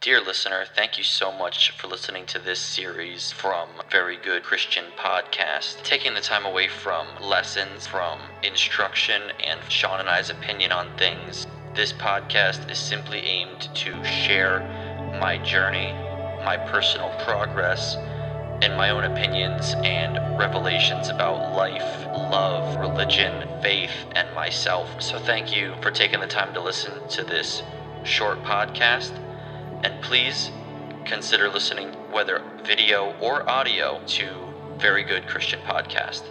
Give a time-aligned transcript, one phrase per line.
[0.00, 4.86] Dear listener, thank you so much for listening to this series from Very Good Christian
[4.96, 5.82] Podcast.
[5.82, 11.46] Taking the time away from lessons, from instruction, and Sean and I's opinion on things.
[11.74, 14.60] This podcast is simply aimed to share
[15.20, 15.92] my journey,
[16.46, 17.96] my personal progress,
[18.62, 25.02] and my own opinions and revelations about life, love, religion, faith, and myself.
[25.02, 27.62] So thank you for taking the time to listen to this
[28.02, 29.12] short podcast.
[29.82, 30.50] And please
[31.04, 34.28] consider listening, whether video or audio, to
[34.78, 36.22] Very Good Christian Podcast.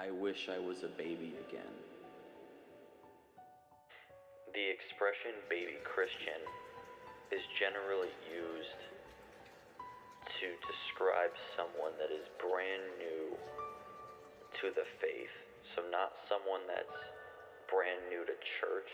[0.00, 1.76] I wish I was a baby again.
[4.56, 6.40] The expression baby Christian
[7.28, 8.80] is generally used
[10.40, 13.36] to describe someone that is brand new
[14.64, 15.36] to the faith.
[15.76, 16.96] So, not someone that's
[17.68, 18.90] brand new to church.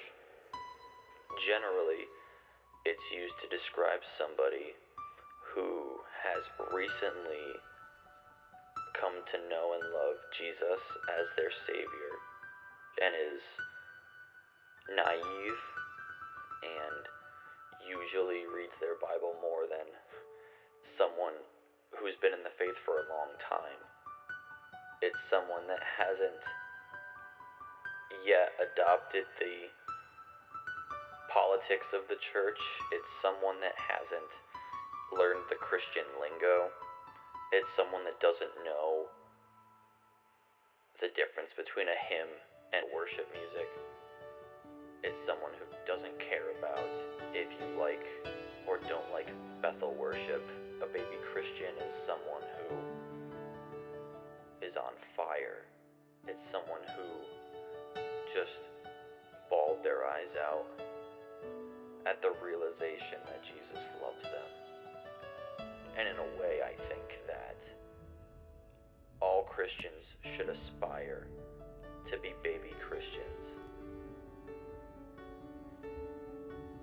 [1.46, 2.02] Generally,
[2.82, 4.74] it's used to describe somebody
[5.54, 6.42] who has
[6.74, 7.62] recently
[9.00, 10.82] come to know and love Jesus
[11.20, 12.12] as their Savior
[13.02, 13.42] and is
[14.88, 15.60] naive
[16.64, 17.02] and
[17.84, 19.86] usually reads their Bible more than
[20.96, 21.36] someone
[22.00, 23.80] who's been in the faith for a long time.
[25.04, 26.42] It's someone that hasn't
[28.24, 29.68] yet adopted the
[31.28, 32.58] politics of the church.
[32.96, 34.32] It's someone that hasn't
[35.12, 36.72] learned the Christian lingo
[37.54, 39.06] it's someone that doesn't know
[40.98, 42.32] the difference between a hymn
[42.74, 43.68] and worship music.
[45.06, 46.88] It's someone who doesn't care about
[47.30, 48.02] if you like
[48.66, 49.30] or don't like
[49.62, 50.42] Bethel worship.
[50.82, 52.74] A baby Christian is someone who
[54.66, 55.70] is on fire.
[56.26, 57.08] It's someone who
[58.34, 58.58] just
[59.48, 60.66] bawled their eyes out
[62.04, 64.50] at the realization that Jesus loves them.
[65.96, 67.15] And in a way, I think
[69.56, 70.04] Christians
[70.36, 71.28] should aspire
[72.12, 73.40] to be baby Christians.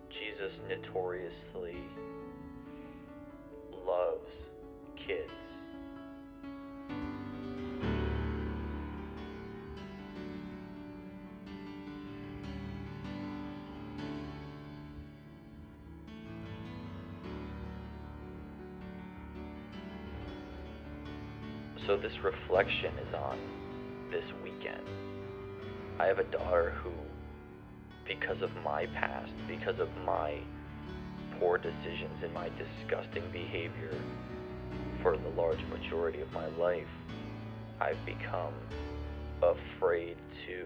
[0.10, 1.78] Jesus notoriously
[21.88, 23.38] So this reflection is on
[24.10, 24.88] this weekend.
[26.00, 26.92] I have a daughter who,
[28.08, 30.40] because of my past, because of my
[31.40, 33.94] poor decisions and my disgusting behavior
[35.02, 36.88] for the large majority of my life,
[37.82, 38.54] I've become
[39.42, 40.16] afraid
[40.48, 40.66] to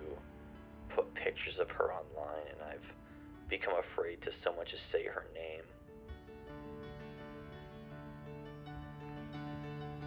[0.96, 5.26] put pictures of her online and I've become afraid to so much as say her
[5.34, 5.64] name.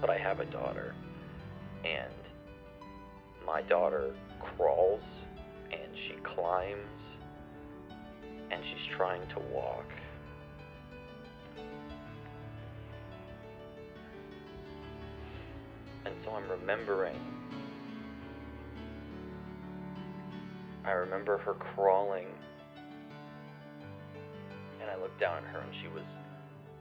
[0.00, 0.94] But I have a daughter.
[1.84, 2.12] And
[3.47, 4.15] my daughter
[4.56, 5.03] crawls
[5.72, 6.87] and she climbs
[8.50, 9.87] and she's trying to walk.
[16.05, 17.19] And so I'm remembering.
[20.85, 22.26] I remember her crawling.
[24.81, 26.05] And I looked down at her and she was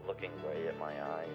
[0.07, 1.27] looking right at my eyes.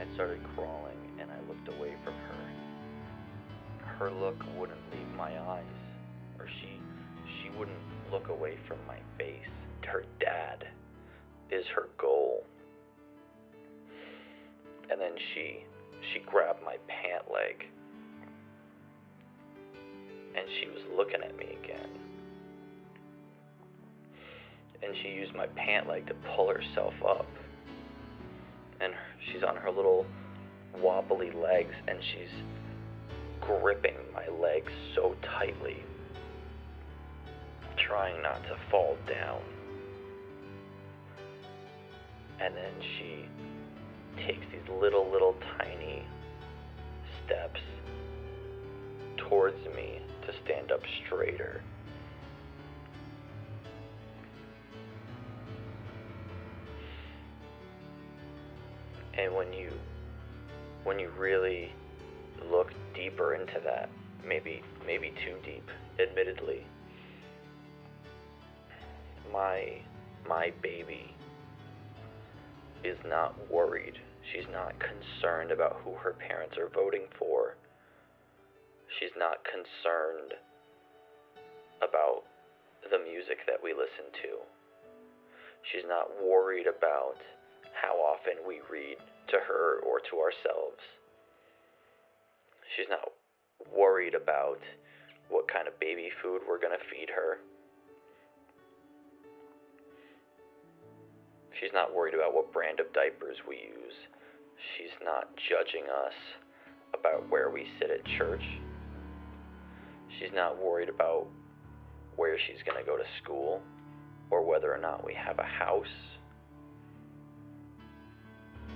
[0.00, 3.86] I started crawling and I looked away from her.
[3.98, 5.64] Her look wouldn't leave my eyes,
[6.38, 6.80] or she
[7.42, 7.76] she wouldn't
[8.12, 9.50] look away from my face.
[9.84, 10.66] Her dad
[11.50, 12.44] is her goal.
[14.90, 15.64] And then she
[16.12, 17.66] she grabbed my pant leg
[20.36, 21.90] and she was looking at me again.
[24.80, 27.26] And she used my pant leg to pull herself up
[28.80, 28.92] and
[29.26, 30.06] she's on her little
[30.80, 32.30] wobbly legs, and she's
[33.40, 35.82] gripping my legs so tightly,
[37.76, 39.40] trying not to fall down.
[42.40, 43.24] And then she
[44.26, 46.04] takes these little, little tiny
[47.24, 47.60] steps
[49.16, 51.62] towards me to stand up straighter.
[59.18, 59.72] And when you
[60.84, 61.72] when you really
[62.50, 63.90] look deeper into that,
[64.26, 65.68] maybe maybe too deep,
[66.00, 66.64] admittedly,
[69.32, 69.80] my
[70.28, 71.14] my baby
[72.84, 73.98] is not worried.
[74.32, 77.56] She's not concerned about who her parents are voting for.
[79.00, 80.34] She's not concerned
[81.82, 82.22] about
[82.90, 84.30] the music that we listen to.
[85.72, 87.16] She's not worried about
[87.80, 88.96] how often we read
[89.28, 90.82] to her or to ourselves.
[92.76, 93.12] She's not
[93.74, 94.58] worried about
[95.28, 97.38] what kind of baby food we're going to feed her.
[101.60, 103.98] She's not worried about what brand of diapers we use.
[104.76, 106.14] She's not judging us
[106.94, 108.42] about where we sit at church.
[110.18, 111.26] She's not worried about
[112.16, 113.60] where she's going to go to school
[114.30, 115.86] or whether or not we have a house.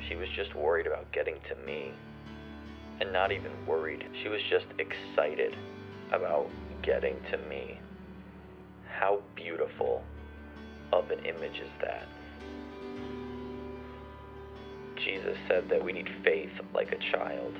[0.08, 1.92] She was just worried about getting to me.
[3.00, 5.56] And not even worried, she was just excited
[6.12, 6.48] about
[6.82, 7.78] getting to me.
[8.98, 10.02] How beautiful
[10.92, 12.06] of an image is that?
[14.96, 17.54] Jesus said that we need faith like a child.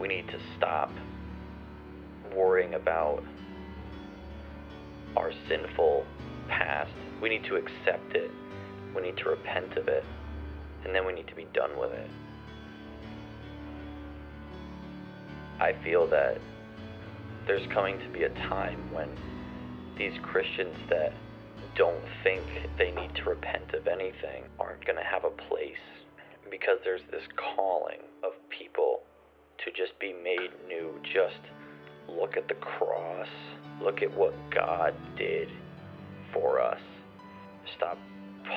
[0.00, 0.90] We need to stop
[2.34, 3.22] worrying about
[5.16, 6.06] our sinful
[6.48, 6.90] past.
[7.22, 8.30] We need to accept it.
[8.94, 10.04] We need to repent of it.
[10.84, 12.10] And then we need to be done with it.
[15.60, 16.38] I feel that
[17.46, 19.08] there's coming to be a time when
[19.96, 21.12] these Christians that
[21.76, 22.42] don't think
[22.78, 25.76] they need to repent of anything aren't going to have a place
[26.50, 29.00] because there's this calling of people
[29.64, 30.94] to just be made new.
[31.02, 31.40] Just
[32.08, 33.28] look at the cross,
[33.82, 35.48] look at what God did
[36.32, 36.80] for us.
[37.76, 37.98] Stop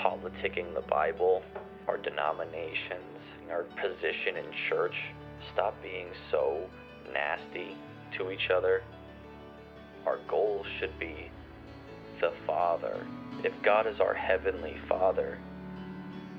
[0.03, 1.43] politicking the Bible,
[1.87, 3.19] our denominations,
[3.49, 4.95] our position in church.
[5.53, 6.69] Stop being so
[7.13, 7.75] nasty
[8.17, 8.81] to each other.
[10.05, 11.29] Our goal should be
[12.21, 13.05] the Father.
[13.43, 15.39] If God is our Heavenly Father,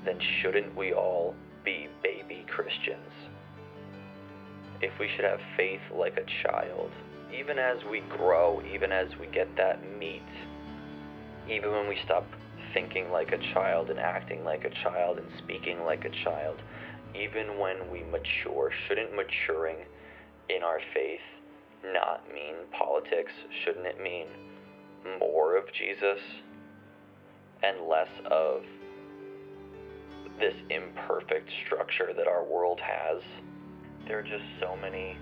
[0.05, 2.99] then shouldn't we all be baby Christians?
[4.81, 6.91] If we should have faith like a child,
[7.33, 10.21] even as we grow, even as we get that meat,
[11.49, 12.25] even when we stop
[12.73, 16.61] thinking like a child and acting like a child and speaking like a child,
[17.15, 19.77] even when we mature, shouldn't maturing
[20.49, 21.21] in our faith
[21.85, 23.31] not mean politics?
[23.63, 24.27] Shouldn't it mean
[25.19, 26.19] more of Jesus
[27.61, 28.63] and less of
[30.39, 33.21] this imperfect structure that our world has?
[34.07, 35.17] There are just so many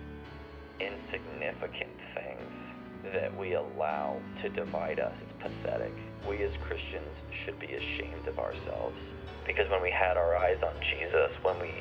[0.80, 5.31] insignificant things that we allow to divide us.
[5.42, 5.94] Pathetic.
[6.28, 7.10] We as Christians
[7.44, 8.98] should be ashamed of ourselves
[9.46, 11.72] because when we had our eyes on Jesus, when we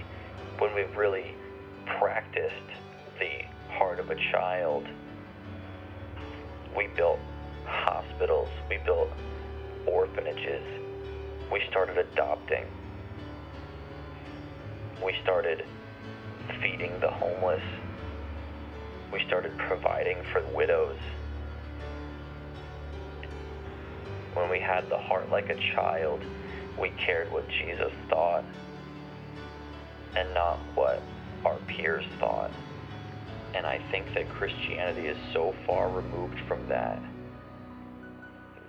[0.59, 1.35] when we really
[1.99, 2.55] practiced
[3.19, 4.87] the heart of a child,
[6.77, 7.19] we built
[7.65, 9.09] hospitals, we built
[9.87, 10.65] orphanages,
[11.53, 12.65] we started adopting,
[15.05, 15.65] we started
[16.63, 17.63] feeding the homeless,
[19.13, 20.99] we started providing for widows.
[24.35, 26.23] When we had the heart like a child,
[26.81, 28.45] we cared what Jesus thought
[30.17, 31.03] and not what
[31.45, 32.51] our peers thought.
[33.55, 37.03] And I think that Christianity is so far removed from that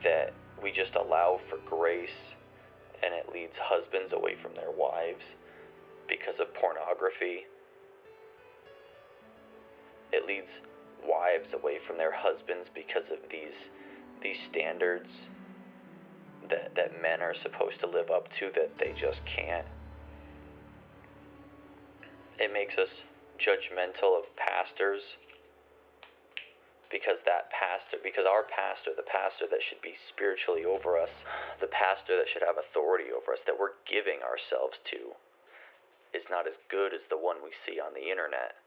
[0.03, 2.09] that we just allow for grace
[3.03, 5.23] and it leads husbands away from their wives
[6.07, 7.45] because of pornography.
[10.11, 10.49] It leads
[11.05, 13.57] wives away from their husbands because of these
[14.21, 15.09] these standards
[16.49, 19.67] that, that men are supposed to live up to that they just can't.
[22.39, 22.89] It makes us
[23.37, 25.01] judgmental of pastors
[26.91, 31.11] because that pastor, because our pastor, the pastor that should be spiritually over us,
[31.63, 35.15] the pastor that should have authority over us, that we're giving ourselves to,
[36.11, 38.59] is not as good as the one we see on the internet.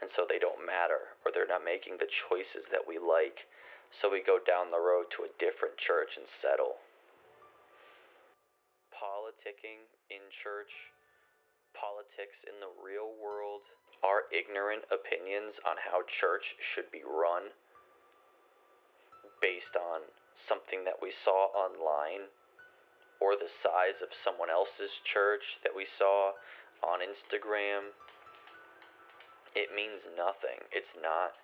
[0.00, 3.44] And so they don't matter, or they're not making the choices that we like.
[4.00, 6.80] So we go down the road to a different church and settle.
[9.38, 10.70] Politicking in church,
[11.78, 13.62] politics in the real world,
[14.02, 16.42] our ignorant opinions on how church
[16.74, 17.54] should be run
[19.38, 20.02] based on
[20.50, 22.26] something that we saw online
[23.22, 26.34] or the size of someone else's church that we saw
[26.82, 27.90] on Instagram,
[29.54, 30.58] it means nothing.
[30.70, 31.34] It's not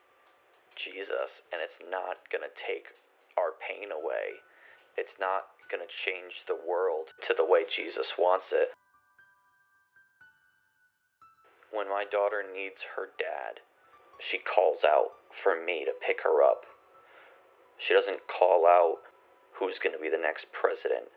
[0.78, 2.90] Jesus, and it's not going to take
[3.34, 4.38] our pain away.
[4.94, 8.70] It's not going to change the world to the way Jesus wants it.
[11.74, 13.58] When my daughter needs her dad,
[14.30, 16.62] she calls out for me to pick her up.
[17.82, 19.02] She doesn't call out
[19.58, 21.10] who's going to be the next president.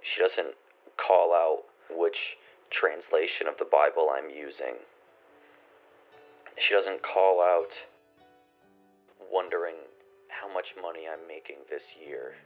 [0.00, 0.56] She doesn't
[0.96, 2.16] call out which
[2.72, 4.80] translation of the Bible I'm using.
[6.56, 7.68] She doesn't call out
[9.28, 9.76] wondering
[10.32, 12.40] how much money I'm making this year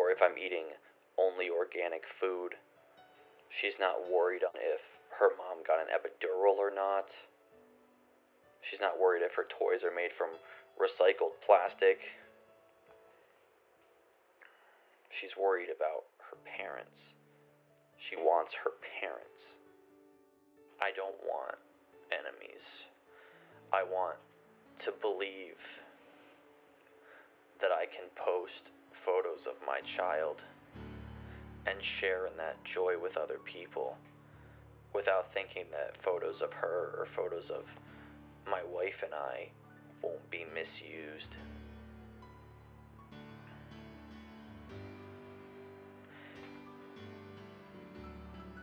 [0.00, 0.72] or if I'm eating
[1.20, 2.56] only organic food.
[3.60, 4.80] She's not worried on if
[5.20, 7.04] her mom got an epidural or not.
[8.64, 10.32] She's not worried if her toys are made from
[10.80, 12.00] recycled plastic.
[15.20, 16.96] She's worried about her parents.
[18.08, 18.72] She wants her
[19.04, 19.36] parents.
[20.80, 21.60] I don't want
[22.08, 22.64] enemies.
[23.68, 24.16] I want
[24.88, 25.60] to believe
[27.60, 28.64] that I can post
[29.04, 30.36] photos of my child
[31.66, 33.96] and share in that joy with other people
[34.94, 37.64] without thinking that photos of her or photos of
[38.50, 39.48] my wife and I
[40.02, 41.32] won't be misused.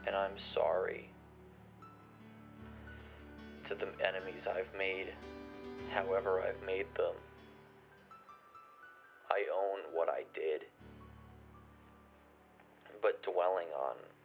[0.05, 1.09] And I'm sorry
[3.69, 5.07] to the enemies I've made,
[5.93, 7.13] however I've made them.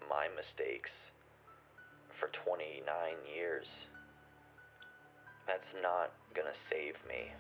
[0.09, 0.91] My mistakes
[2.19, 2.87] for 29
[3.27, 3.67] years.
[5.47, 6.15] That's not
[6.47, 7.35] to save me.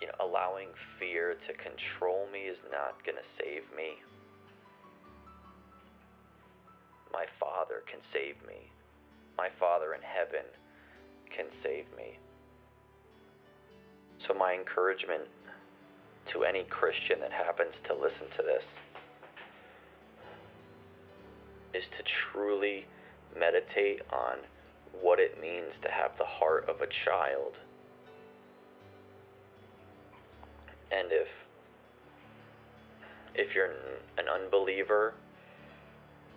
[0.00, 4.00] You know, allowing fear to control me is not to save me.
[7.12, 8.72] My Father can save me.
[9.36, 10.48] My Father in heaven
[11.28, 12.18] can save me.
[14.26, 15.28] So, my encouragement
[16.32, 18.64] to any Christian that happens to listen to this
[21.74, 22.86] is to truly
[23.38, 24.38] meditate on
[25.00, 27.54] what it means to have the heart of a child.
[30.90, 31.28] And if
[33.34, 33.72] if you're
[34.18, 35.14] an unbeliever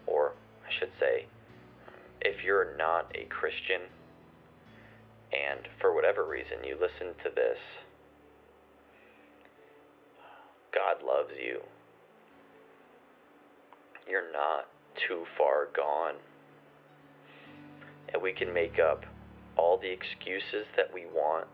[0.08, 0.32] or
[0.66, 1.26] I should say
[2.22, 3.82] if you're not a Christian
[5.34, 7.58] and for whatever reason you listen to this
[10.76, 11.62] God loves you.
[14.08, 14.68] You're not
[15.08, 16.16] too far gone
[18.14, 19.04] and we can make up
[19.58, 21.48] all the excuses that we want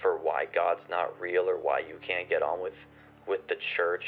[0.00, 2.74] for why God's not real or why you can't get on with
[3.26, 4.04] with the church.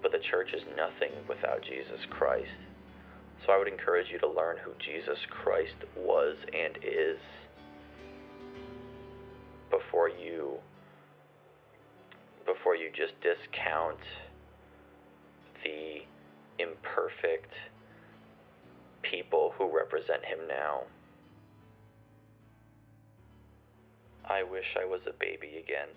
[0.00, 2.48] But the church is nothing without Jesus Christ.
[3.44, 7.18] So I would encourage you to learn who Jesus Christ was and is
[9.70, 10.58] before you
[12.74, 13.98] before you just discount
[15.62, 16.02] the
[16.58, 17.52] imperfect
[19.02, 20.82] people who represent him now.
[24.28, 25.88] I wish I was a baby again.